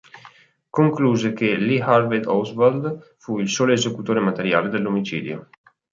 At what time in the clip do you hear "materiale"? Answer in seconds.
4.19-4.67